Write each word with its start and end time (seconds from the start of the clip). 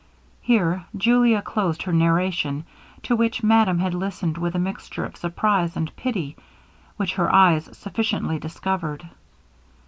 Here 0.41 0.85
Julia 0.97 1.43
closed 1.43 1.83
her 1.83 1.93
narration, 1.93 2.63
to 3.03 3.15
which 3.15 3.43
madame 3.43 3.77
had 3.77 3.93
listened 3.93 4.35
with 4.35 4.55
a 4.55 4.57
mixture 4.57 5.05
of 5.05 5.15
surprise 5.15 5.77
and 5.77 5.95
pity, 5.95 6.35
which 6.97 7.13
her 7.13 7.31
eyes 7.31 7.69
sufficiently 7.77 8.39
discovered. 8.39 9.07